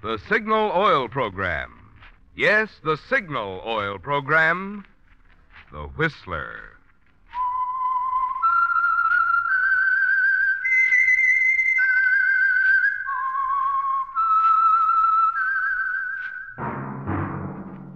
[0.00, 1.90] The Signal Oil Program.
[2.36, 4.84] Yes, the Signal Oil Program.
[5.72, 6.60] The Whistler.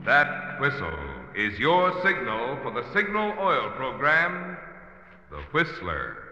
[0.04, 0.98] That whistle
[1.36, 4.56] is your signal for the Signal Oil Program,
[5.30, 6.31] The Whistler.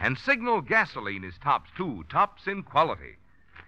[0.00, 3.16] And Signal gasoline is tops, too, tops in quality.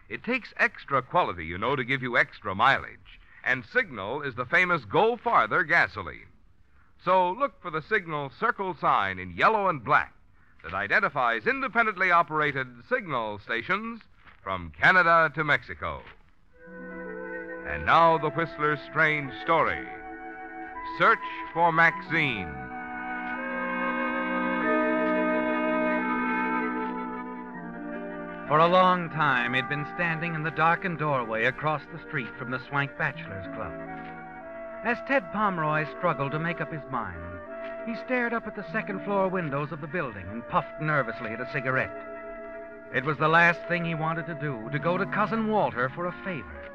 [0.09, 3.20] It takes extra quality, you know, to give you extra mileage.
[3.44, 6.26] And Signal is the famous Go Farther gasoline.
[7.04, 10.15] So look for the Signal circle sign in yellow and black
[10.62, 14.00] that identifies independently operated signal stations
[14.42, 16.00] from Canada to Mexico.
[17.66, 19.87] And now the Whistler's strange story
[20.98, 21.19] Search
[21.54, 22.72] for Maxine.
[28.52, 32.50] For a long time, he'd been standing in the darkened doorway across the street from
[32.50, 33.72] the Swank Bachelors Club.
[34.84, 37.16] As Ted Pomeroy struggled to make up his mind,
[37.86, 41.41] he stared up at the second floor windows of the building and puffed nervously at
[41.41, 41.96] a cigarette.
[42.94, 46.04] It was the last thing he wanted to do, to go to Cousin Walter for
[46.04, 46.68] a favor.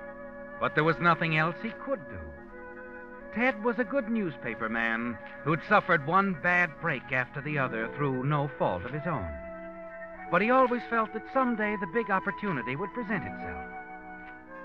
[0.60, 2.20] But there was nothing else he could do.
[3.36, 8.24] Ted was a good newspaper man who'd suffered one bad break after the other through
[8.24, 9.30] no fault of his own.
[10.30, 13.66] But he always felt that someday the big opportunity would present itself.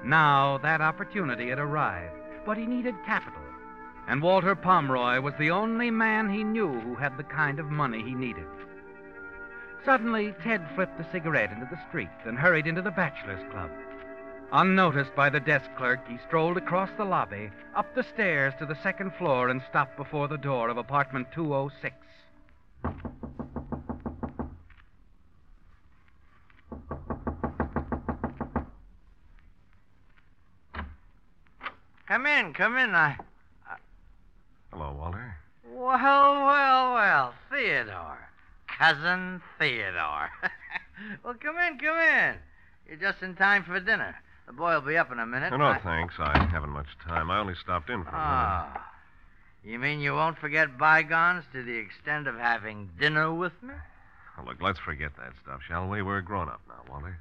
[0.04, 3.40] Now that opportunity had arrived, but he needed capital.
[4.08, 8.02] And Walter Pomeroy was the only man he knew who had the kind of money
[8.02, 8.46] he needed.
[9.84, 13.70] Suddenly, Ted flipped the cigarette into the street and hurried into the Bachelors Club.
[14.52, 18.76] Unnoticed by the desk clerk, he strolled across the lobby, up the stairs to the
[18.82, 21.94] second floor, and stopped before the door of apartment 206.
[32.12, 32.94] Come in, come in.
[32.94, 33.16] I.
[34.70, 35.34] Hello, Walter.
[35.64, 38.28] Well, well, well, Theodore.
[38.78, 40.28] Cousin Theodore.
[41.24, 42.34] well, come in, come in.
[42.86, 44.14] You're just in time for dinner.
[44.46, 45.52] The boy will be up in a minute.
[45.52, 46.16] No, no, I- thanks.
[46.18, 47.30] I haven't much time.
[47.30, 48.14] I only stopped in for a minute.
[48.14, 48.90] Ah.
[49.64, 53.72] You mean you won't forget bygones to the extent of having dinner with me?
[54.36, 56.02] Now, look, let's forget that stuff, shall we?
[56.02, 57.18] We're grown up now, Walter.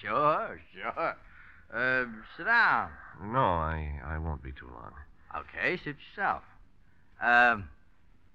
[0.00, 1.16] Sure, sure.
[1.72, 2.04] Uh,
[2.36, 2.90] sit down.
[3.22, 4.92] No, I, I won't be too long.
[5.36, 6.42] Okay, suit yourself.
[7.20, 7.68] Um,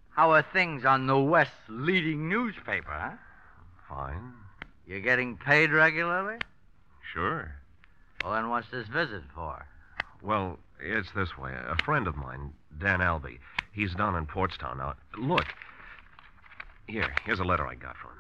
[0.10, 3.16] how are things on the West's leading newspaper, huh?
[3.88, 4.34] Fine.
[4.86, 6.38] You're getting paid regularly?
[7.14, 7.56] Sure.
[8.24, 9.66] Well, then what's this visit for?
[10.22, 11.54] Well, it's this way.
[11.54, 13.40] A friend of mine, Dan Albee,
[13.72, 14.96] he's down in Portstown now.
[15.18, 15.46] Look.
[16.88, 18.18] Here, here's a letter I got from him.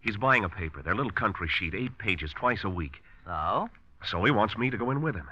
[0.00, 3.02] He's buying a paper, their little country sheet, eight pages, twice a week.
[3.26, 3.68] So?
[4.06, 5.28] So he wants me to go in with him.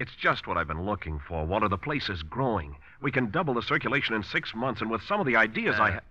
[0.00, 1.68] It's just what I've been looking for, Walter.
[1.68, 2.76] The place is growing.
[3.00, 5.88] We can double the circulation in six months, and with some of the ideas I
[5.88, 6.02] Uh, have.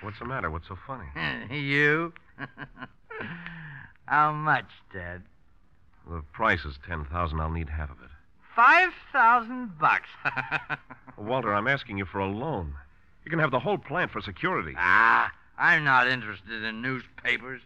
[0.00, 0.48] What's the matter?
[0.50, 1.06] What's so funny?
[1.50, 2.12] you?
[4.06, 5.22] How much, Ted?
[6.08, 8.10] The price is 10000 I'll need half of it.
[8.54, 10.08] Five thousand bucks.
[11.16, 12.74] Walter, I'm asking you for a loan.
[13.24, 14.74] You can have the whole plant for security.
[14.76, 17.60] ah, I'm not interested in newspapers.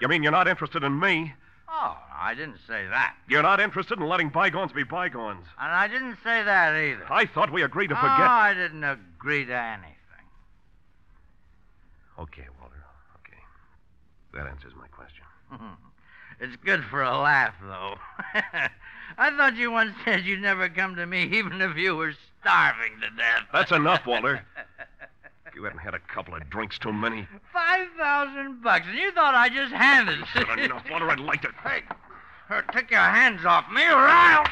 [0.00, 1.32] You mean you're not interested in me?
[1.68, 3.14] Oh, I didn't say that.
[3.28, 5.44] You're not interested in letting bygones be bygones.
[5.60, 7.06] And I didn't say that either.
[7.10, 8.20] I thought we agreed to Oh, forget.
[8.20, 9.92] I didn't agree to anything.
[12.18, 12.84] Okay, Walter.
[13.20, 13.38] Okay.
[14.34, 15.24] That answers my question.
[16.38, 17.94] It's good for a laugh, though.
[19.16, 22.92] I thought you once said you'd never come to me even if you were starving
[23.00, 23.44] to death.
[23.54, 24.44] That's enough, Walter.
[25.56, 27.26] You hadn't had a couple of drinks too many.
[27.50, 30.26] Five thousand bucks, and you thought I just handed it.
[30.34, 31.08] Good enough, Walter.
[31.08, 31.48] I'd like to.
[31.64, 31.82] Hey,
[32.50, 34.46] uh, take your hands off me, or I'll...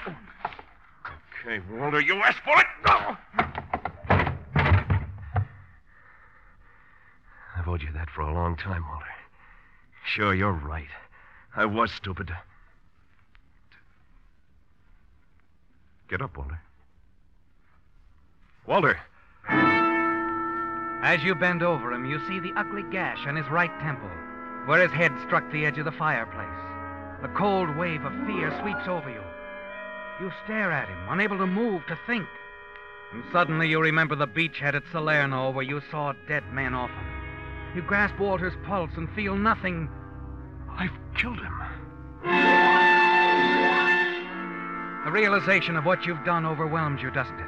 [1.47, 2.67] Okay, Walter, you asked for it.
[2.87, 3.19] No.
[7.55, 9.05] I've owed you that for a long time, Walter.
[10.07, 10.89] Sure, you're right.
[11.55, 12.35] I was stupid.
[16.09, 16.63] Get up, Walter.
[18.67, 18.99] Walter!
[21.05, 24.09] As you bend over him, you see the ugly gash on his right temple,
[24.65, 26.49] where his head struck the edge of the fireplace.
[27.23, 29.21] A cold wave of fear sweeps over you.
[30.19, 32.27] You stare at him, unable to move, to think.
[33.13, 37.05] And suddenly you remember the beachhead at Salerno where you saw dead men often.
[37.75, 39.91] You grasp Walter's pulse and feel nothing.
[40.71, 41.53] I've killed him.
[45.05, 47.44] The realization of what you've done overwhelms you, doesn't it?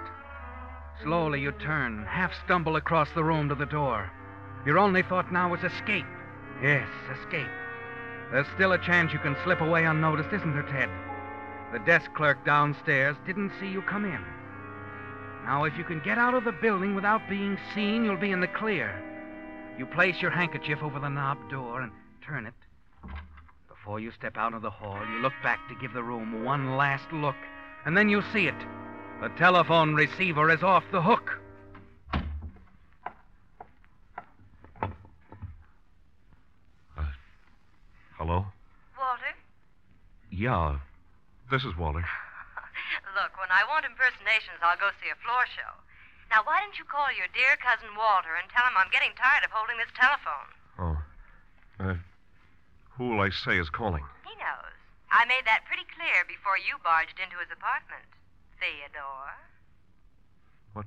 [1.02, 4.10] Slowly you turn, half stumble across the room to the door.
[4.64, 6.06] Your only thought now is escape.
[6.62, 6.88] Yes,
[7.18, 7.46] escape.
[8.32, 10.90] There's still a chance you can slip away unnoticed, isn't there, Ted?
[11.72, 14.24] The desk clerk downstairs didn't see you come in.
[15.44, 18.40] Now, if you can get out of the building without being seen, you'll be in
[18.40, 19.02] the clear.
[19.78, 21.92] You place your handkerchief over the knob door and
[22.26, 22.54] turn it.
[23.68, 26.76] Before you step out of the hall, you look back to give the room one
[26.76, 27.36] last look,
[27.84, 28.56] and then you see it.
[29.20, 31.40] The telephone receiver is off the hook.
[38.16, 38.44] Hello?
[38.96, 39.32] Walter?
[40.30, 40.80] Yeah.
[41.50, 42.04] This is Walter.
[43.16, 45.72] Look, when I want impersonations, I'll go see a floor show.
[46.28, 49.44] Now, why don't you call your dear cousin Walter and tell him I'm getting tired
[49.44, 50.48] of holding this telephone?
[50.76, 50.96] Oh.
[51.80, 51.96] Uh,
[52.96, 54.04] who will I say is calling?
[54.28, 54.76] He knows.
[55.08, 58.15] I made that pretty clear before you barged into his apartment.
[58.60, 59.34] Theodore.
[60.72, 60.86] What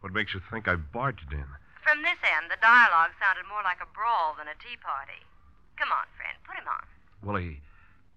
[0.00, 1.46] what makes you think I barged in?
[1.82, 5.24] From this end, the dialogue sounded more like a brawl than a tea party.
[5.80, 6.84] Come on, friend, put him on.
[7.24, 7.62] Well, he,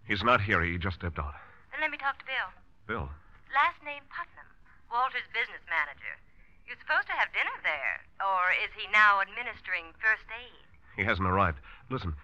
[0.04, 0.60] he's not here.
[0.62, 1.38] He just stepped out.
[1.72, 2.50] And let me talk to Bill.
[2.90, 3.08] Bill.
[3.54, 4.50] Last name Putnam,
[4.92, 6.20] Walter's business manager.
[6.68, 10.68] You're supposed to have dinner there, or is he now administering first aid?
[10.98, 11.60] He hasn't arrived.
[11.90, 12.16] Listen,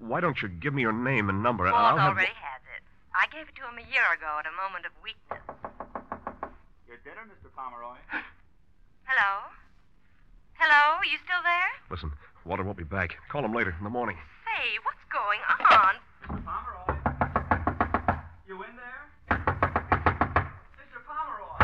[0.00, 2.16] why don't you give me your name and number, and Walt I'll have.
[2.16, 2.63] already has.
[3.14, 5.38] I gave it to him a year ago at a moment of weakness.
[6.88, 7.46] Your dinner, Mr.
[7.54, 7.94] Pomeroy.
[9.06, 9.54] Hello?
[10.54, 10.98] Hello?
[11.02, 11.70] You still there?
[11.90, 12.10] Listen,
[12.44, 13.16] Walter won't be back.
[13.30, 14.16] Call him later in the morning.
[14.44, 15.38] Say, what's going
[15.70, 15.94] on?
[16.26, 16.42] Mr.
[16.44, 16.90] Pomeroy.
[18.48, 19.06] You in there?
[20.74, 20.98] Mr.
[21.06, 21.58] Pomeroy.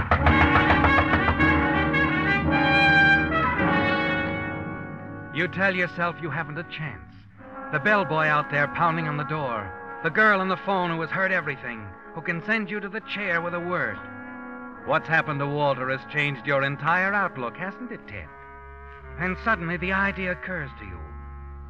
[5.37, 7.02] You tell yourself you haven't a chance.
[7.73, 9.79] The bellboy out there pounding on the door.
[10.02, 13.02] The girl on the phone who has heard everything, who can send you to the
[13.02, 13.99] chair with a word.
[14.87, 18.26] What's happened to Walter has changed your entire outlook, hasn't it, Ted?
[19.19, 20.99] And suddenly the idea occurs to you.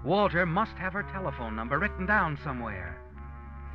[0.05, 2.97] Walter must have her telephone number written down somewhere.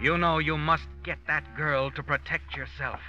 [0.02, 3.02] You know you must get that girl to protect yourself.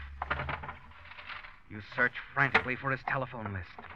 [1.70, 3.88] You search frantically for his telephone list.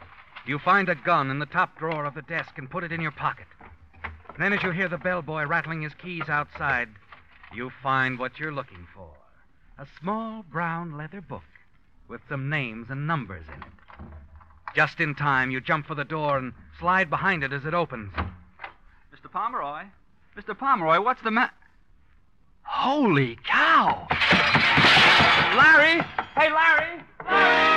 [0.47, 3.01] You find a gun in the top drawer of the desk and put it in
[3.01, 3.47] your pocket.
[4.39, 6.89] Then, as you hear the bellboy rattling his keys outside,
[7.53, 9.09] you find what you're looking for
[9.77, 11.43] a small brown leather book
[12.07, 13.69] with some names and numbers in it.
[14.75, 18.13] Just in time, you jump for the door and slide behind it as it opens.
[18.13, 19.31] Mr.
[19.31, 19.85] Pomeroy.
[20.37, 20.55] Mr.
[20.55, 21.53] Pomeroy, what's the matter?
[22.61, 24.07] Holy cow!
[25.57, 26.03] Larry!
[26.35, 27.03] Hey, Larry!
[27.25, 27.71] Larry!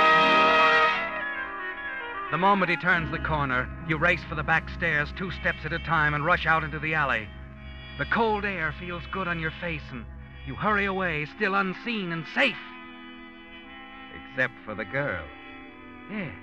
[2.31, 5.73] The moment he turns the corner, you race for the back stairs two steps at
[5.73, 7.27] a time and rush out into the alley.
[7.97, 10.05] The cold air feels good on your face, and
[10.45, 12.57] you hurry away, still unseen and safe.
[14.31, 15.23] Except for the girl.
[16.11, 16.35] Yes,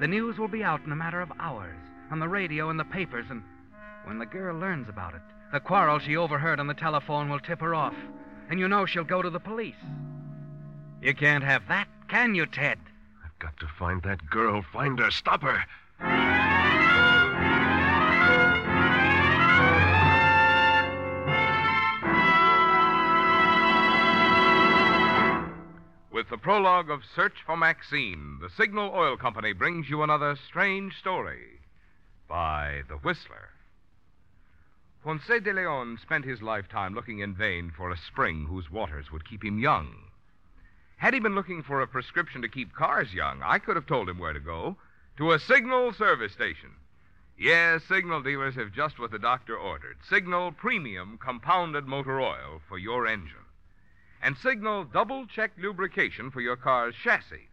[0.00, 1.78] the news will be out in a matter of hours,
[2.10, 3.42] on the radio and the papers, and
[4.04, 7.60] when the girl learns about it, the quarrel she overheard on the telephone will tip
[7.60, 7.94] her off,
[8.50, 9.74] and you know she'll go to the police.
[11.00, 12.78] You can't have that, can you, Ted?
[13.24, 14.62] I've got to find that girl.
[14.72, 15.10] Find her.
[15.10, 15.64] Stop her.
[26.36, 31.60] Prologue of Search for Maxine, the Signal Oil Company brings you another strange story
[32.28, 33.48] by The Whistler.
[35.02, 39.26] Ponce de Leon spent his lifetime looking in vain for a spring whose waters would
[39.26, 39.94] keep him young.
[40.98, 44.10] Had he been looking for a prescription to keep cars young, I could have told
[44.10, 44.76] him where to go
[45.16, 46.72] to a Signal service station.
[47.38, 52.76] Yes, Signal dealers have just what the doctor ordered Signal Premium Compounded Motor Oil for
[52.76, 53.46] your engine,
[54.22, 57.48] and Signal Double Check Lubrication for your car's chassis.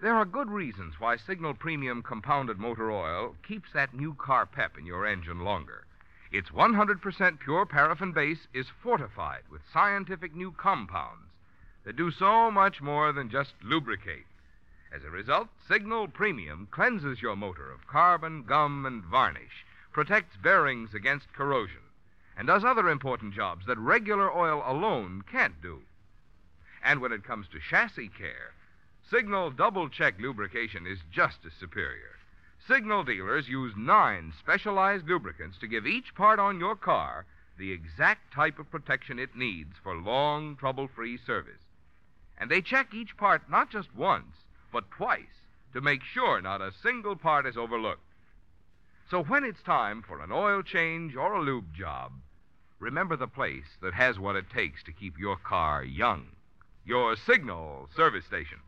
[0.00, 4.76] There are good reasons why Signal Premium Compounded Motor Oil keeps that new car pep
[4.76, 5.84] in your engine longer.
[6.32, 11.30] Its 100% pure paraffin base is fortified with scientific new compounds
[11.84, 14.26] that do so much more than just lubricate.
[14.90, 20.94] As a result, Signal Premium cleanses your motor of carbon, gum, and varnish, protects bearings
[20.94, 21.81] against corrosion,
[22.42, 25.80] and does other important jobs that regular oil alone can't do.
[26.82, 28.52] And when it comes to chassis care,
[29.08, 32.18] Signal Double Check Lubrication is just as superior.
[32.66, 37.26] Signal dealers use nine specialized lubricants to give each part on your car
[37.60, 41.62] the exact type of protection it needs for long, trouble free service.
[42.36, 44.34] And they check each part not just once,
[44.72, 48.02] but twice to make sure not a single part is overlooked.
[49.08, 52.10] So when it's time for an oil change or a lube job,
[52.82, 56.26] remember the place that has what it takes to keep your car young
[56.84, 58.58] your Signal service station.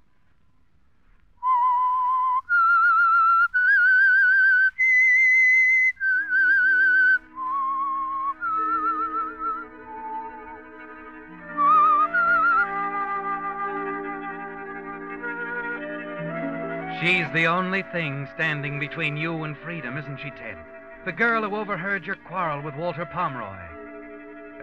[17.00, 20.56] She's the only thing standing between you and freedom, isn't she, Ted?
[21.04, 23.74] The girl who overheard your quarrel with Walter Pomeroy.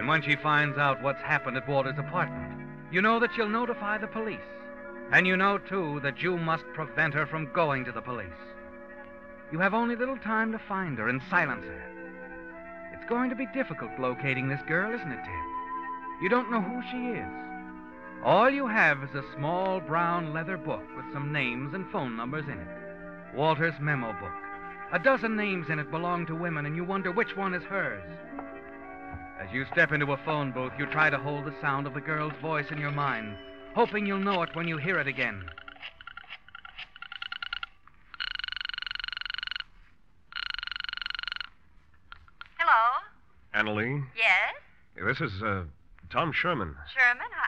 [0.01, 2.59] And when she finds out what's happened at Walter's apartment,
[2.91, 4.39] you know that she'll notify the police.
[5.11, 8.25] And you know, too, that you must prevent her from going to the police.
[9.51, 11.83] You have only little time to find her and silence her.
[12.95, 15.45] It's going to be difficult locating this girl, isn't it, Ted?
[16.19, 17.29] You don't know who she is.
[18.23, 22.45] All you have is a small brown leather book with some names and phone numbers
[22.45, 23.35] in it.
[23.35, 24.33] Walter's memo book.
[24.93, 28.01] A dozen names in it belong to women, and you wonder which one is hers.
[29.51, 31.99] As you step into a phone booth, you try to hold the sound of the
[31.99, 33.35] girl's voice in your mind,
[33.75, 35.43] hoping you'll know it when you hear it again.
[42.57, 42.81] Hello?
[43.53, 44.55] Annalie, Yes?
[44.95, 45.63] this is uh,
[46.09, 46.75] Tom Sherman.
[46.93, 47.27] Sherman?
[47.35, 47.47] I,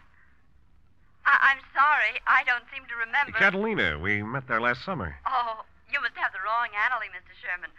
[1.25, 2.19] I, I'm sorry.
[2.27, 3.37] I don't seem to remember.
[3.37, 5.15] Catalina, we met there last summer.
[5.27, 7.31] Oh, you must have the wrong Annalie, Mr.
[7.39, 7.69] Sherman.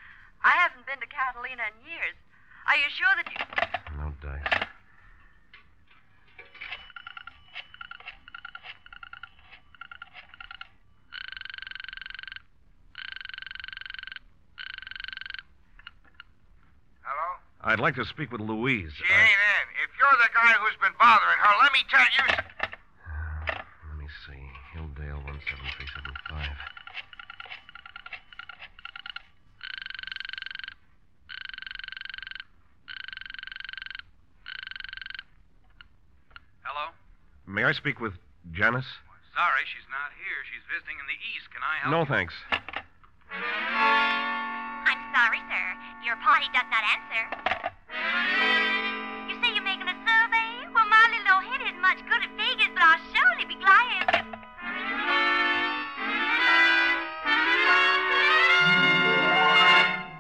[0.43, 2.17] I haven't been to Catalina in years.
[2.67, 3.99] Are you sure that you.
[3.99, 4.67] No dice.
[17.03, 17.39] Hello?
[17.65, 18.93] I'd like to speak with Louise.
[18.97, 19.65] She I- ain't in.
[19.85, 22.25] If you're the guy who's been bothering her, let me tell you.
[23.49, 24.45] Let me see.
[24.77, 26.49] Hilldale 17375.
[36.63, 36.93] Hello?
[37.47, 38.15] May I speak with
[38.53, 38.87] Janice?
[39.35, 40.41] Sorry, she's not here.
[40.49, 41.47] She's visiting in the East.
[41.53, 42.09] Can I help No, you?
[42.09, 42.35] thanks.
[44.87, 45.67] I'm sorry, sir.
[46.07, 47.54] Your party does not answer.
[51.85, 54.25] Much good at figures, but I'll surely be glad to.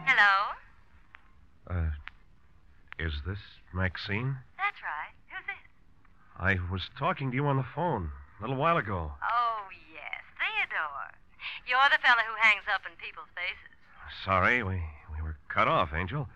[0.04, 0.52] Hello?
[1.71, 1.90] Uh,
[2.99, 3.38] is this
[3.73, 4.37] Maxine?
[4.59, 5.16] That's right.
[5.33, 5.56] Who's this?
[6.38, 9.12] I was talking to you on the phone a little while ago.
[9.23, 10.21] Oh, yes.
[10.37, 11.16] Theodore.
[11.66, 13.73] You're the fellow who hangs up in people's faces.
[14.23, 14.83] Sorry, we,
[15.16, 16.28] we were cut off, Angel.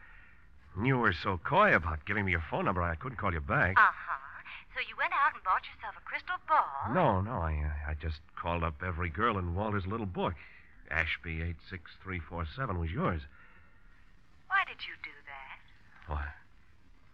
[0.83, 3.77] You were so coy about giving me your phone number, I couldn't call you back.
[3.77, 4.08] Uh huh.
[4.79, 6.95] So you went out and bought yourself a crystal ball?
[6.95, 10.35] No, no, I, uh, I just called up every girl in Walter's little book.
[10.89, 13.23] Ashby 86347 was yours.
[14.47, 15.59] Why did you do that?
[16.07, 16.27] Why,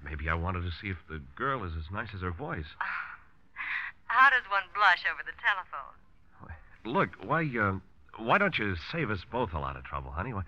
[0.05, 2.69] maybe I wanted to see if the girl is as nice as her voice.
[4.13, 5.97] How does one blush over the telephone?
[6.85, 7.81] Look, why, uh,
[8.23, 10.35] why don't you save us both a lot of trouble, honey?
[10.35, 10.43] Why,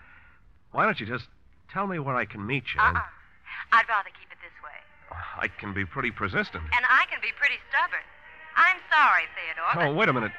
[0.73, 1.25] why don't you just
[1.73, 2.81] tell me where I can meet you?
[2.83, 3.09] and- Uh-uh.
[3.73, 4.36] I'd rather keep it.
[5.37, 6.65] I can be pretty persistent.
[6.65, 8.05] And I can be pretty stubborn.
[8.57, 9.87] I'm sorry, Theodore.
[9.87, 10.33] Oh, wait a minute.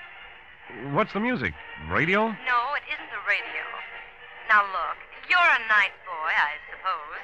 [0.92, 1.54] What's the music?
[1.90, 2.28] Radio?
[2.28, 3.64] No, it isn't the radio.
[4.50, 4.98] Now, look,
[5.30, 7.22] you're a nice boy, I suppose,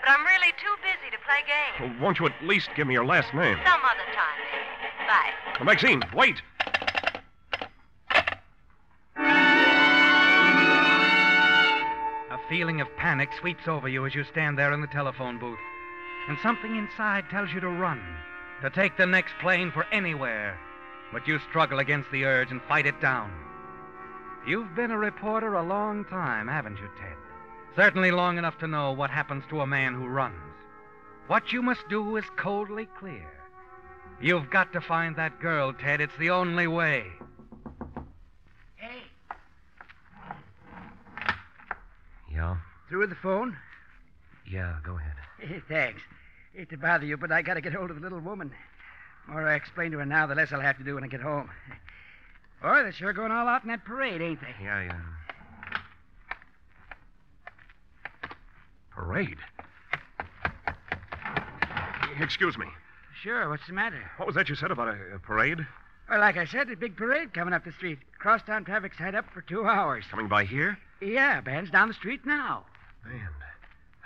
[0.00, 1.80] but I'm really too busy to play games.
[1.80, 3.58] Well, won't you at least give me your last name?
[3.64, 5.08] Some other time, maybe.
[5.08, 5.32] Bye.
[5.60, 6.42] Oh, Maxine, wait!
[12.30, 15.58] A feeling of panic sweeps over you as you stand there in the telephone booth.
[16.28, 18.02] And something inside tells you to run,
[18.62, 20.58] to take the next plane for anywhere.
[21.12, 23.30] But you struggle against the urge and fight it down.
[24.46, 27.16] You've been a reporter a long time, haven't you, Ted?
[27.76, 30.34] Certainly long enough to know what happens to a man who runs.
[31.26, 33.28] What you must do is coldly clear.
[34.20, 36.00] You've got to find that girl, Ted.
[36.00, 37.04] It's the only way.
[38.76, 39.02] Hey,
[42.32, 42.56] Yeah?
[42.88, 43.56] through with the phone?
[44.48, 45.12] Yeah, go ahead.
[45.48, 46.00] Eh, Thanks.
[46.54, 48.50] Hate to bother you, but I gotta get hold of the little woman.
[49.26, 51.08] The more I explain to her now, the less I'll have to do when I
[51.08, 51.50] get home.
[52.62, 54.54] Boy, they're sure going all out in that parade, ain't they?
[54.64, 55.00] Yeah, yeah.
[58.90, 59.36] Parade?
[62.18, 62.66] Excuse me.
[63.22, 64.10] Sure, what's the matter?
[64.16, 65.58] What was that you said about a, a parade?
[66.08, 67.98] Well, like I said, a big parade coming up the street.
[68.18, 70.04] Crosstown traffic's tied up for two hours.
[70.10, 70.78] Coming by here?
[71.02, 72.64] Yeah, band's down the street now.
[73.04, 73.28] Man,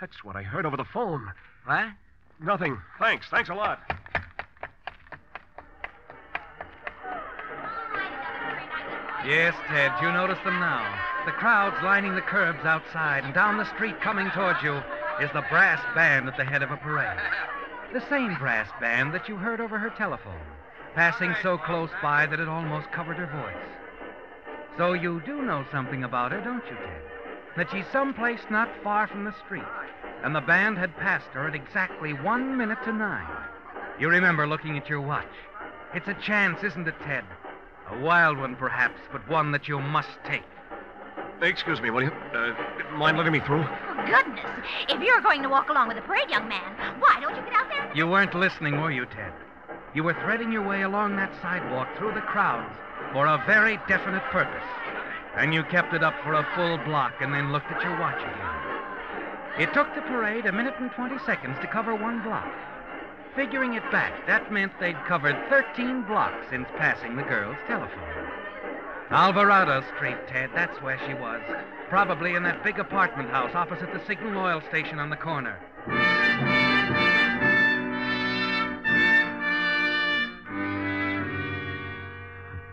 [0.01, 1.31] that's what I heard over the phone.
[1.65, 1.85] What?
[2.43, 2.77] Nothing.
[2.97, 3.27] Thanks.
[3.29, 3.79] Thanks a lot.
[9.23, 10.99] Yes, Ted, you notice them now.
[11.27, 14.81] The crowds lining the curbs outside, and down the street coming towards you
[15.21, 17.19] is the brass band at the head of a parade.
[17.93, 20.41] The same brass band that you heard over her telephone,
[20.95, 24.77] passing so close by that it almost covered her voice.
[24.77, 27.10] So you do know something about her, don't you, Ted?
[27.57, 29.63] That she's someplace not far from the street,
[30.23, 33.27] and the band had passed her at exactly one minute to nine.
[33.99, 35.25] You remember looking at your watch.
[35.93, 37.25] It's a chance, isn't it, Ted?
[37.89, 40.43] A wild one, perhaps, but one that you must take.
[41.41, 42.11] Excuse me, will you?
[42.33, 42.53] Uh,
[42.95, 43.65] mind letting me through?
[43.67, 44.45] Oh, goodness.
[44.87, 47.53] If you're going to walk along with the parade, young man, why don't you get
[47.53, 47.91] out there?
[47.93, 49.33] You weren't listening, were you, Ted?
[49.93, 52.73] You were threading your way along that sidewalk through the crowds
[53.11, 54.63] for a very definite purpose.
[55.35, 58.19] And you kept it up for a full block and then looked at your watch
[58.19, 58.71] again.
[59.59, 62.51] It took the parade a minute and 20 seconds to cover one block.
[63.35, 68.29] Figuring it back, that meant they'd covered 13 blocks since passing the girl's telephone.
[69.09, 71.41] Alvarado Street, Ted, that's where she was.
[71.89, 75.57] Probably in that big apartment house opposite the Signal Oil station on the corner.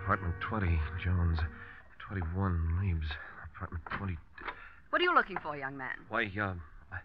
[0.04, 1.38] Apartment 20, Jones.
[2.08, 3.06] 21, Leaves.
[3.54, 4.16] Apartment 20.
[4.90, 5.94] What are you looking for, young man?
[6.08, 6.54] Why, uh,
[6.92, 6.98] I,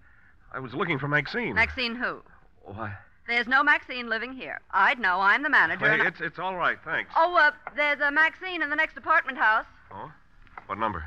[0.53, 1.53] I was looking for Maxine.
[1.55, 2.21] Maxine who?
[2.63, 2.93] Why?
[3.27, 4.59] There's no Maxine living here.
[4.71, 5.19] I'd know.
[5.19, 5.85] I'm the manager.
[5.87, 7.11] Hey, and it's, it's all right, thanks.
[7.17, 9.65] Oh, uh, there's a Maxine in the next apartment house.
[9.91, 10.11] Oh?
[10.67, 11.03] What number?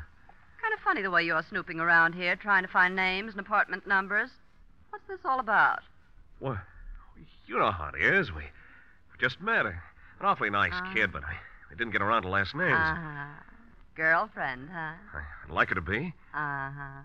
[0.61, 3.87] Kind of funny the way you're snooping around here, trying to find names and apartment
[3.87, 4.29] numbers.
[4.89, 5.79] What's this all about?
[6.39, 6.57] What?
[7.47, 8.31] You know how it is.
[8.31, 9.65] We, we just met.
[9.65, 9.73] An
[10.21, 10.91] awfully nice Ah.
[10.93, 11.33] kid, but I,
[11.71, 12.73] I didn't get around to last names.
[12.73, 13.25] Uh-huh.
[13.97, 14.93] Girlfriend, huh?
[15.13, 16.13] I, I'd like her to be.
[16.31, 17.01] Uh-huh.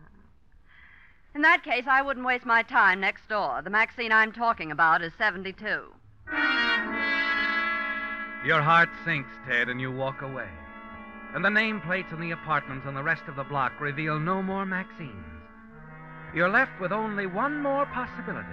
[1.35, 3.63] In that case, I wouldn't waste my time next door.
[3.65, 5.65] The Maxine I'm talking about is 72.
[8.45, 10.49] Your heart sinks, Ted, and you walk away.
[11.35, 14.67] And the nameplates in the apartments on the rest of the block reveal no more
[14.67, 15.25] Maxines.
[16.35, 18.49] You're left with only one more possibility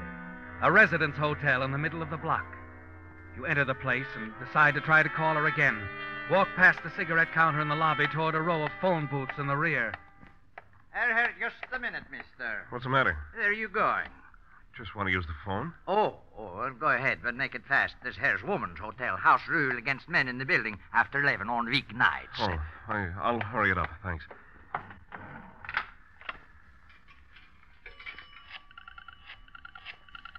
[0.62, 2.46] a residence hotel in the middle of the block.
[3.38, 5.82] You enter the place and decide to try to call her again.
[6.30, 9.48] Walk past the cigarette counter in the lobby toward a row of phone booths in
[9.48, 9.92] the rear.
[10.94, 12.66] Here, here, just a minute, mister.
[12.70, 13.18] What's the matter?
[13.34, 14.06] Where are you going?
[14.78, 15.74] Just want to use the phone.
[15.88, 17.96] Oh, oh, well, go ahead, but make it fast.
[18.04, 19.18] This here's woman's hotel.
[19.18, 22.38] House rule against men in the building after 11 on weeknights.
[22.38, 23.90] Oh, I, I'll hurry it up.
[24.04, 24.24] Thanks.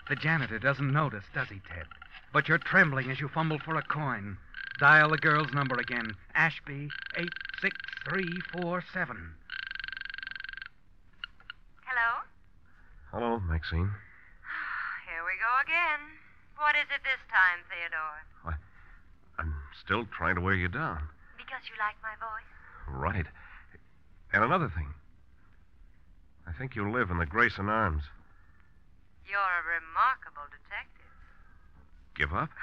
[0.08, 1.86] The janitor doesn't notice, does he, Ted?
[2.32, 4.38] But you're trembling as you fumble for a coin.
[4.80, 9.34] Dial the girl's number again Ashby 86347.
[11.84, 12.24] Hello?
[13.12, 13.92] Hello, Maxine.
[15.04, 16.00] Here we go again.
[16.56, 18.24] What is it this time, Theodore?
[19.38, 21.02] I'm still trying to wear you down.
[21.36, 22.48] Because you like my voice?
[22.88, 23.26] Right.
[24.32, 24.94] And another thing.
[26.48, 28.04] I think you live in the Grayson Arms.
[29.28, 31.04] You're a remarkable detective.
[32.16, 32.48] Give up?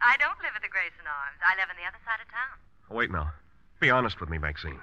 [0.00, 0.28] Why should I?
[0.28, 1.38] I don't live at the Grayson Arms.
[1.44, 2.56] I live on the other side of town.
[2.90, 3.32] Oh, wait now.
[3.80, 4.80] Be honest with me, Maxine.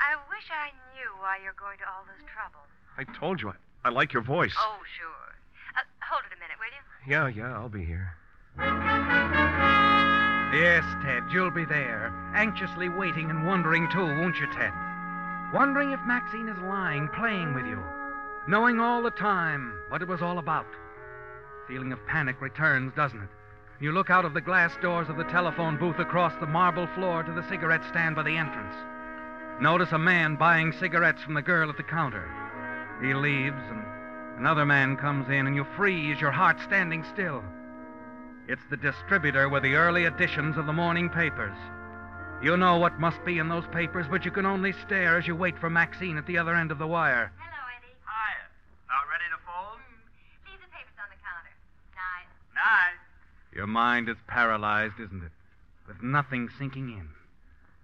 [0.00, 2.60] I wish I knew why you're going to all this trouble.
[2.96, 4.54] I told you I, I like your voice.
[4.58, 5.34] Oh, sure.
[5.76, 6.84] Uh, hold it a minute, will you?
[7.08, 8.14] Yeah, yeah, I'll be here.
[10.52, 14.72] Yes, Ted, you'll be there, anxiously waiting and wondering, too, won't you, Ted?
[15.52, 17.82] Wondering if Maxine is lying, playing with you,
[18.48, 20.66] knowing all the time what it was all about.
[21.68, 23.28] Feeling of panic returns, doesn't it?
[23.78, 27.22] You look out of the glass doors of the telephone booth across the marble floor
[27.22, 28.74] to the cigarette stand by the entrance.
[29.60, 32.26] notice a man buying cigarettes from the girl at the counter.
[33.02, 33.84] He leaves, and
[34.38, 37.44] another man comes in, and you freeze, your heart standing still.
[38.48, 41.56] It's the distributor with the early editions of the morning papers.
[42.42, 45.36] You know what must be in those papers, but you can only stare as you
[45.36, 47.32] wait for Maxine at the other end of the wire.
[47.36, 47.96] Hello, Eddie.
[48.04, 48.44] Hiya.
[48.88, 49.80] About ready to fold?
[49.80, 50.48] Hmm.
[50.48, 51.52] Leave the papers on the counter.
[51.96, 52.28] Night.
[52.54, 53.00] Night.
[53.56, 55.32] Your mind is paralyzed, isn't it?
[55.88, 57.08] With nothing sinking in.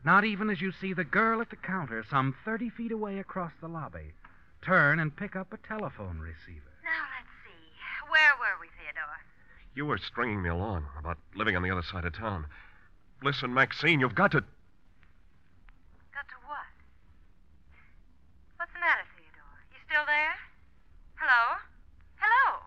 [0.04, 3.52] Not even as you see the girl at the counter, some 30 feet away across
[3.58, 4.12] the lobby,
[4.60, 6.76] turn and pick up a telephone receiver.
[6.84, 7.72] Now, let's see.
[8.10, 9.24] Where were we, Theodore?
[9.74, 12.44] You were stringing me along about living on the other side of town.
[13.22, 14.42] Listen, Maxine, you've got to.
[16.12, 16.68] Got to what?
[18.58, 19.58] What's the matter, Theodore?
[19.72, 20.34] You still there?
[21.14, 21.56] Hello?
[22.20, 22.60] Hello?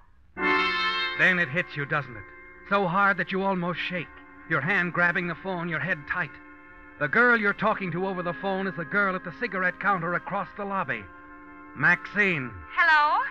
[1.19, 2.34] Then it hits you, doesn't it?
[2.69, 4.08] So hard that you almost shake.
[4.49, 6.32] Your hand grabbing the phone, your head tight.
[6.99, 10.13] The girl you're talking to over the phone is the girl at the cigarette counter
[10.15, 11.04] across the lobby.
[11.75, 12.51] Maxine.
[12.75, 13.23] Hello?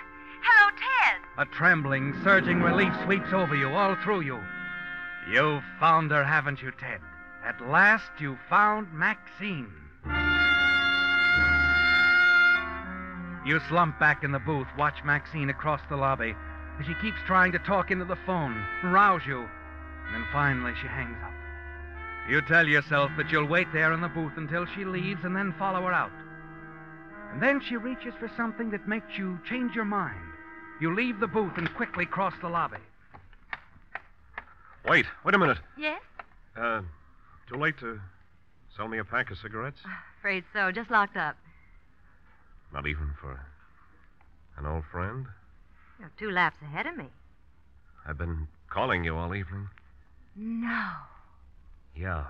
[0.43, 1.21] Hello, Ted.
[1.39, 4.39] A trembling, surging relief sweeps over you, all through you.
[5.31, 7.01] You've found her, haven't you, Ted?
[7.45, 9.73] At last you found Maxine.
[13.47, 16.35] You slump back in the booth, watch Maxine across the lobby
[16.79, 20.89] as she keeps trying to talk into the phone, rouse you, and then finally she
[20.89, 21.33] hangs up.
[22.29, 25.55] You tell yourself that you'll wait there in the booth until she leaves and then
[25.59, 26.11] follow her out.
[27.33, 30.21] And then she reaches for something that makes you change your mind.
[30.81, 32.79] You leave the booth and quickly cross the lobby.
[34.89, 35.59] Wait, wait a minute.
[35.79, 36.01] Yes?
[36.57, 36.83] Uh,
[37.49, 38.01] too late to
[38.77, 39.81] sell me a pack of cigarettes?
[40.19, 40.71] Afraid so.
[40.71, 41.37] Just locked up.
[42.73, 43.41] Not even for
[44.57, 45.27] an old friend?
[45.99, 47.07] You're two laps ahead of me.
[48.07, 49.69] I've been calling you all evening.
[50.37, 50.91] No.
[51.97, 52.25] Yeah.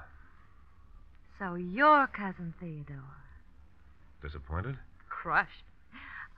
[1.38, 3.02] So you're Cousin Theodore.
[4.22, 4.76] Disappointed?
[5.08, 5.64] Crushed.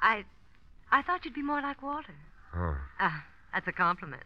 [0.00, 0.24] I.
[0.90, 2.14] I thought you'd be more like Walter.
[2.54, 2.76] Oh.
[3.00, 4.22] Ah, that's a compliment.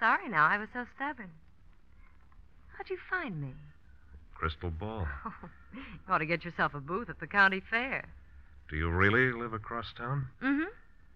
[0.00, 1.30] Sorry now, I was so stubborn.
[2.76, 3.54] How'd you find me?
[4.34, 5.06] Crystal ball.
[5.74, 8.04] you ought to get yourself a booth at the county fair.
[8.70, 10.28] Do you really live across town?
[10.42, 10.68] Mm-hmm.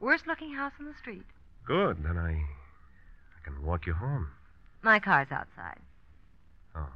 [0.03, 1.25] Worst looking house on the street.
[1.65, 2.03] Good.
[2.03, 2.33] Then I.
[2.33, 4.27] I can walk you home.
[4.83, 5.79] My car's outside.
[6.75, 6.89] Oh.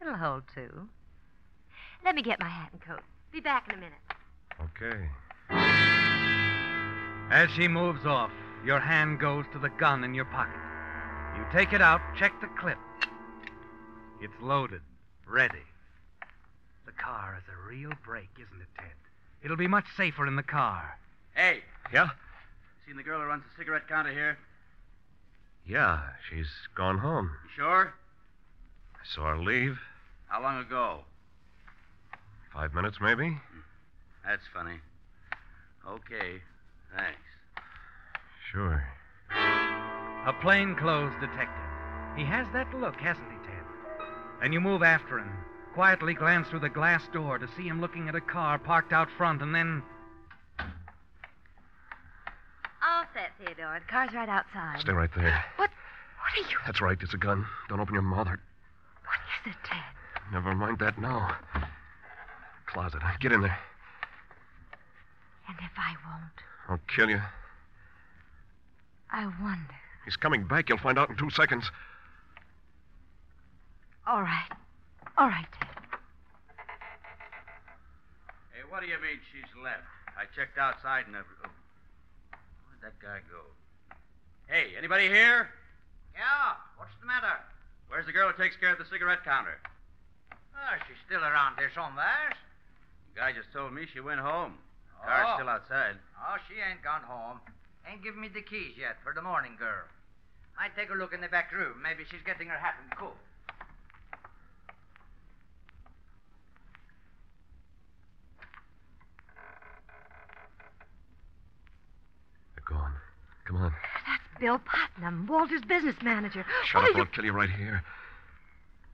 [0.00, 0.88] It'll hold two.
[2.02, 3.02] Let me get my hat and coat.
[3.32, 4.00] Be back in a minute.
[4.62, 5.10] Okay.
[7.30, 8.32] As she moves off,
[8.64, 10.60] your hand goes to the gun in your pocket.
[11.36, 12.78] You take it out, check the clip.
[14.22, 14.80] It's loaded,
[15.26, 15.64] ready.
[16.86, 18.94] The car is a real break, isn't it, Ted?
[19.42, 20.98] It'll be much safer in the car.
[21.34, 22.08] Hey, Yeah?
[22.86, 24.38] seen the girl who runs the cigarette counter here?
[25.66, 27.30] Yeah, she's gone home.
[27.44, 27.94] You sure?
[28.94, 29.78] I saw her leave.
[30.28, 31.00] How long ago?
[32.52, 33.36] Five minutes, maybe?
[34.24, 34.78] That's funny.
[35.86, 36.40] Okay,
[36.94, 37.20] thanks.
[38.52, 38.86] Sure.
[39.30, 41.64] A plainclothes detective.
[42.16, 44.06] He has that look, hasn't he, Ted?
[44.42, 45.30] And you move after him,
[45.74, 49.08] quietly glance through the glass door to see him looking at a car parked out
[49.16, 49.82] front, and then
[52.82, 53.80] All set, Theodore.
[53.80, 54.80] The car's right outside.
[54.80, 55.44] Stay right there.
[55.56, 55.70] What?
[55.70, 56.56] What are you?
[56.66, 56.96] That's right.
[57.00, 57.46] It's a gun.
[57.68, 58.26] Don't open your mouth.
[58.26, 58.40] Or...
[59.04, 59.82] What is it, Ted?
[60.32, 61.36] Never mind that now.
[62.66, 63.02] Closet.
[63.20, 63.58] Get in there.
[65.48, 66.32] And if I won't,
[66.68, 67.20] I'll kill you.
[69.10, 69.74] I wonder.
[70.04, 70.68] He's coming back.
[70.68, 71.70] You'll find out in two seconds.
[74.06, 74.48] All right.
[75.16, 75.68] All right, Ted.
[78.52, 79.84] Hey, what do you mean she's left?
[80.16, 81.16] I checked outside and.
[82.84, 83.40] That guy go?
[84.46, 85.48] Hey, anybody here?
[86.12, 87.32] Yeah, what's the matter?
[87.88, 89.56] Where's the girl who takes care of the cigarette counter?
[90.32, 92.36] Oh, she's still around here somewhere.
[93.14, 94.58] The guy just told me she went home.
[95.00, 95.34] Car's Oh.
[95.36, 95.96] still outside.
[96.20, 97.40] Oh, she ain't gone home.
[97.88, 99.84] Ain't given me the keys yet for the morning girl.
[100.60, 101.80] I'd take a look in the back room.
[101.82, 103.16] Maybe she's getting her hat and coat.
[112.54, 112.92] They're gone.
[113.46, 113.72] Come on.
[114.06, 116.44] That's Bill Putnam, Walter's business manager.
[116.66, 116.96] Shut what up.
[116.98, 117.82] I'll kill you right here.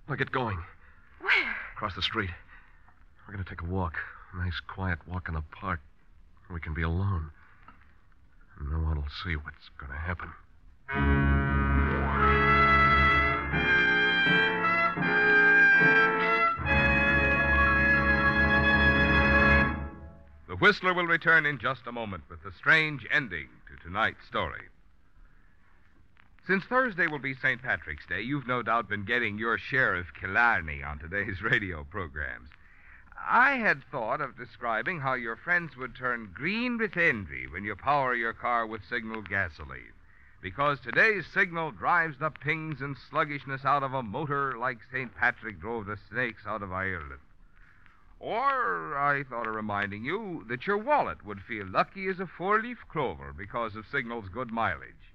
[0.09, 0.57] Now get going.
[1.21, 1.57] Where?
[1.75, 2.31] Across the street.
[3.27, 3.95] We're going to take a walk.
[4.33, 5.81] A nice, quiet walk in the park.
[6.53, 7.33] We can be alone.
[8.63, 10.31] No one will see what's going to happen.
[20.47, 24.70] The Whistler will return in just a moment with the strange ending to tonight's story.
[26.47, 27.61] Since Thursday will be St.
[27.61, 32.49] Patrick's Day, you've no doubt been getting your share of Killarney on today's radio programs.
[33.19, 37.77] I had thought of describing how your friends would turn green with envy when you
[37.77, 39.93] power your car with Signal gasoline.
[40.41, 45.15] Because today's Signal drives the pings and sluggishness out of a motor like St.
[45.15, 47.21] Patrick drove the snakes out of Ireland.
[48.19, 52.63] Or I thought of reminding you that your wallet would feel lucky as a four
[52.63, 55.10] leaf clover because of Signal's good mileage.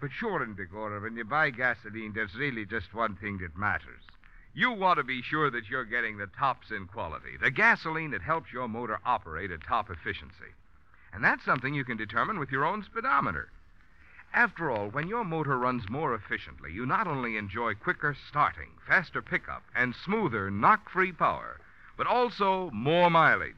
[0.00, 4.02] But sure, Indicora, when you buy gasoline, there's really just one thing that matters.
[4.52, 8.22] You want to be sure that you're getting the tops in quality, the gasoline that
[8.22, 10.52] helps your motor operate at top efficiency.
[11.12, 13.50] And that's something you can determine with your own speedometer.
[14.34, 19.22] After all, when your motor runs more efficiently, you not only enjoy quicker starting, faster
[19.22, 21.58] pickup, and smoother, knock free power,
[21.96, 23.54] but also more mileage.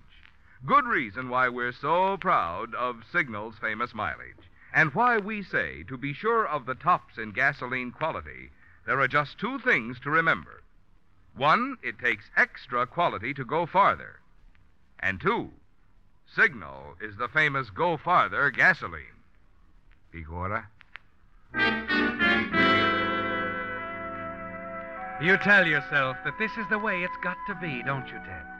[0.64, 5.96] Good reason why we're so proud of Signal's famous mileage, and why we say to
[5.96, 8.50] be sure of the tops in gasoline quality,
[8.86, 10.62] there are just two things to remember.
[11.34, 14.20] One, it takes extra quality to go farther.
[15.00, 15.52] And two,
[16.34, 19.04] Signal is the famous Go Farther gasoline.
[20.12, 20.66] Picora?
[25.20, 28.57] You tell yourself that this is the way it's got to be, don't you, Ted?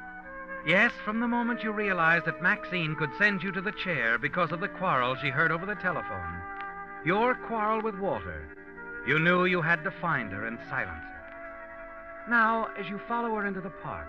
[0.67, 4.53] Yes, from the moment you realized that Maxine could send you to the chair because
[4.53, 6.41] of the quarrel she heard over the telephone,
[7.05, 8.45] your quarrel with Walter,
[9.07, 12.29] you knew you had to find her and silence her.
[12.29, 14.09] Now, as you follow her into the park,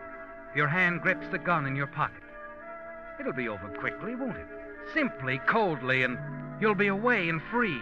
[0.56, 2.24] your hand grips the gun in your pocket.
[3.20, 4.48] It'll be over quickly, won't it?
[4.94, 6.18] Simply, coldly, and
[6.60, 7.82] you'll be away and free.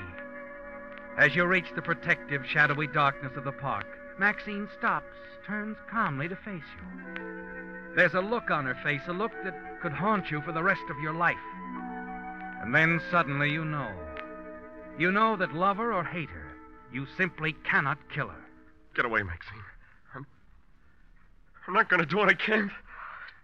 [1.18, 3.88] As you reach the protective, shadowy darkness of the park,
[4.20, 5.14] Maxine stops,
[5.46, 7.24] turns calmly to face you.
[7.96, 10.84] There's a look on her face, a look that could haunt you for the rest
[10.90, 11.36] of your life.
[12.62, 13.92] And then suddenly you know.
[14.98, 16.48] You know that love her or hate her,
[16.92, 18.46] you simply cannot kill her.
[18.96, 19.62] Get away, Maxine.
[20.16, 20.26] I'm.
[21.68, 22.72] I'm not going to do what I can't.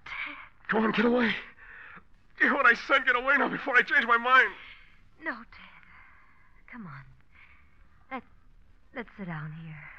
[0.06, 0.36] Ted.
[0.70, 1.36] Go on, get away.
[2.40, 3.06] Hear what I said.
[3.06, 4.50] Get away now before I change my mind.
[5.24, 6.72] No, Ted.
[6.72, 7.04] Come on.
[8.12, 8.24] Let,
[8.96, 9.92] let's sit down here.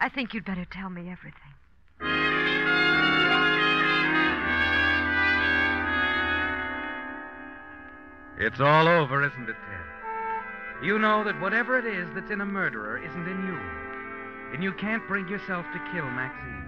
[0.00, 1.52] I think you'd better tell me everything.
[8.38, 10.82] It's all over, isn't it, Ted?
[10.82, 13.58] You know that whatever it is that's in a murderer isn't in you.
[14.54, 16.64] And you can't bring yourself to kill Maxine.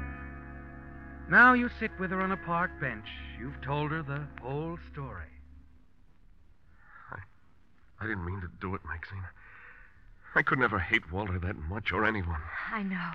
[1.30, 3.06] Now you sit with her on a park bench.
[3.40, 5.32] You've told her the whole story.
[7.10, 7.18] I
[8.00, 9.24] I didn't mean to do it, Maxine.
[10.34, 12.40] I could never hate Walter that much or anyone.
[12.72, 13.10] I know.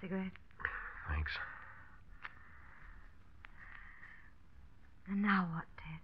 [0.00, 0.32] Cigarette?
[1.08, 1.32] Thanks.
[5.08, 6.00] And now what, Ted?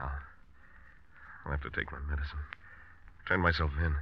[0.00, 0.10] I'll,
[1.44, 2.38] I'll have to take my medicine.
[3.26, 3.94] Turn myself in.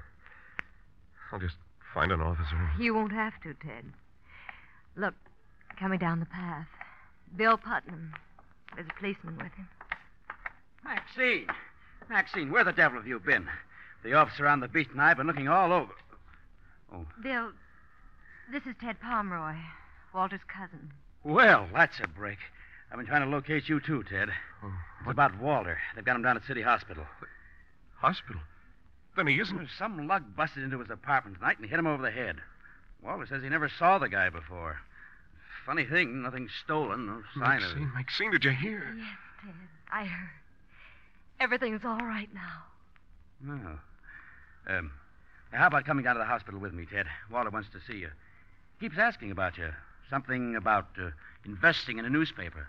[1.32, 1.56] I'll just
[1.94, 2.70] find an officer.
[2.78, 3.92] You won't have to, Ted.
[4.94, 5.14] Look,
[5.78, 6.66] coming down the path.
[7.34, 8.12] Bill Putnam.
[8.74, 9.68] There's a policeman with him.
[10.84, 11.46] Maxine!
[12.08, 13.48] Maxine, where the devil have you been?
[14.06, 15.92] The officer on the beat and I have been looking all over.
[16.94, 17.04] Oh.
[17.20, 17.50] Bill,
[18.52, 19.56] this is Ted Pomeroy,
[20.14, 20.92] Walter's cousin.
[21.24, 22.38] Well, that's a break.
[22.88, 24.28] I've been trying to locate you, too, Ted.
[24.62, 25.78] Oh, it's about Walter.
[25.96, 27.04] They've got him down at City Hospital.
[27.96, 28.40] Hospital?
[29.16, 29.70] Then he isn't.
[29.76, 32.36] Some lug busted into his apartment tonight and hit him over the head.
[33.02, 34.78] Walter says he never saw the guy before.
[35.66, 37.74] Funny thing, nothing stolen, no sign of it.
[37.74, 38.94] Maxine, Maxine, did you hear?
[38.96, 39.08] Yes,
[39.44, 39.54] Ted.
[39.90, 40.30] I heard.
[41.40, 42.62] Everything's all right now.
[43.50, 43.80] Oh.
[44.66, 44.92] Um,
[45.52, 47.06] how about coming down to the hospital with me, Ted?
[47.30, 48.10] Walter wants to see you.
[48.80, 49.70] Keeps asking about you.
[50.10, 51.10] Something about uh,
[51.44, 52.68] investing in a newspaper.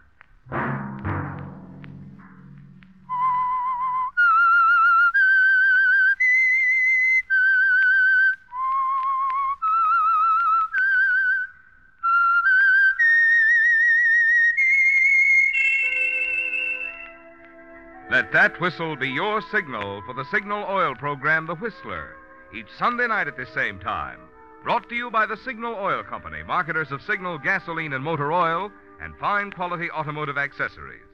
[18.28, 22.18] Let that whistle be your signal for the Signal Oil program, The Whistler,
[22.54, 24.20] each Sunday night at this same time.
[24.66, 28.70] Brought to you by the Signal Oil Company, marketers of Signal gasoline and motor oil
[29.02, 31.08] and fine quality automotive accessories.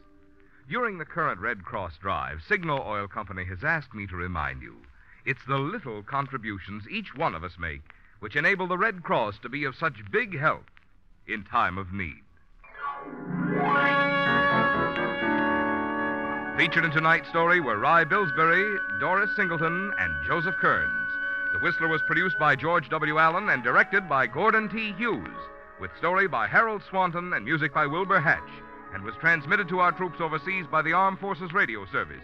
[0.67, 4.77] During the current Red Cross drive, Signal Oil Company has asked me to remind you
[5.23, 7.83] it's the little contributions each one of us make
[8.21, 10.65] which enable the Red Cross to be of such big help
[11.27, 12.23] in time of need.
[16.57, 21.09] Featured in tonight's story were Rye Billsbury, Doris Singleton, and Joseph Kearns.
[21.51, 23.17] The Whistler was produced by George W.
[23.17, 24.93] Allen and directed by Gordon T.
[24.93, 25.35] Hughes,
[25.81, 28.49] with story by Harold Swanton and music by Wilbur Hatch,
[28.93, 32.23] and was transmitted to our troops overseas by the Armed Forces Radio Service.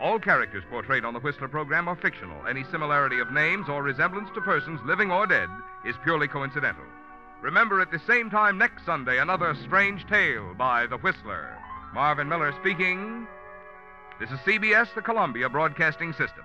[0.00, 2.46] All characters portrayed on the Whistler program are fictional.
[2.46, 5.50] Any similarity of names or resemblance to persons living or dead
[5.84, 6.84] is purely coincidental.
[7.42, 11.58] Remember at the same time next Sunday another strange tale by The Whistler.
[11.92, 13.26] Marvin Miller speaking.
[14.20, 16.44] This is CBS, the Columbia Broadcasting System.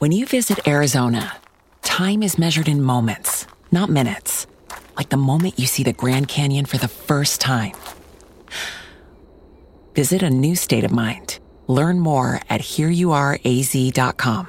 [0.00, 1.38] When you visit Arizona,
[1.80, 4.46] time is measured in moments, not minutes.
[4.98, 7.72] Like the moment you see the Grand Canyon for the first time.
[9.94, 11.38] Visit a new state of mind.
[11.68, 14.48] Learn more at hereyouareaz.com.